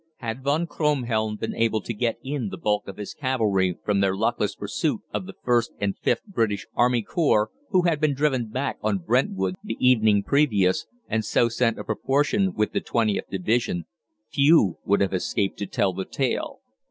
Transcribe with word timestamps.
Had 0.17 0.43
Von 0.43 0.65
Kronhelm 0.65 1.37
been 1.37 1.53
able 1.53 1.79
to 1.81 1.93
get 1.93 2.17
in 2.23 2.49
the 2.49 2.57
bulk 2.57 2.87
of 2.87 2.97
his 2.97 3.13
cavalry 3.13 3.77
from 3.85 3.99
their 3.99 4.15
luckless 4.15 4.55
pursuit 4.55 5.01
of 5.13 5.27
the 5.27 5.35
Ist 5.47 5.73
and 5.79 5.93
Vth 6.03 6.23
British 6.25 6.65
Army 6.73 7.03
Corps, 7.03 7.51
who 7.69 7.83
had 7.83 8.01
been 8.01 8.15
driven 8.15 8.47
back 8.49 8.79
on 8.81 8.97
Brentwood 8.97 9.57
the 9.63 9.77
evening 9.79 10.23
previous, 10.23 10.87
and 11.07 11.23
so 11.23 11.49
send 11.49 11.77
a 11.77 11.83
proportion 11.83 12.55
with 12.55 12.71
the 12.71 12.81
20th 12.81 13.27
Division, 13.29 13.85
few 14.27 14.79
would 14.83 15.01
have 15.01 15.13
escaped 15.13 15.59
to 15.59 15.67
tell 15.67 15.93
the 15.93 16.03
tale. 16.05 16.61